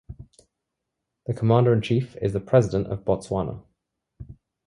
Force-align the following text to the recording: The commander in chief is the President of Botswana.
The 1.27 1.35
commander 1.35 1.71
in 1.73 1.83
chief 1.83 2.15
is 2.15 2.33
the 2.33 2.39
President 2.39 2.87
of 2.87 3.05
Botswana. 3.05 3.61